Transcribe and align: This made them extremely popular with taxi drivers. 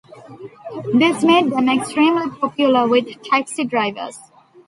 This 0.95 1.23
made 1.23 1.51
them 1.51 1.69
extremely 1.69 2.31
popular 2.39 2.87
with 2.87 3.21
taxi 3.21 3.65
drivers. 3.65 4.17